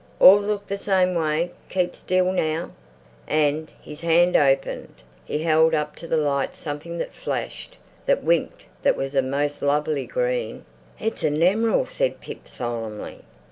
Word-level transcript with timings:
"All 0.19 0.39
look 0.39 0.65
the 0.65 0.79
same 0.79 1.13
way! 1.13 1.51
Keep 1.69 1.95
still! 1.95 2.31
Now!" 2.31 2.71
And 3.27 3.69
his 3.83 4.01
hand 4.01 4.35
opened; 4.35 4.95
he 5.25 5.43
held 5.43 5.75
up 5.75 5.95
to 5.97 6.07
the 6.07 6.17
light 6.17 6.55
something 6.55 6.97
that 6.97 7.13
flashed, 7.13 7.77
that 8.07 8.23
winked, 8.23 8.65
that 8.81 8.97
was 8.97 9.13
a 9.13 9.21
most 9.21 9.61
lovely 9.61 10.07
green. 10.07 10.65
"It's 10.99 11.23
a 11.23 11.29
nemeral," 11.29 11.85
said 11.85 12.19
Pip 12.19 12.47
solemnly. 12.47 13.19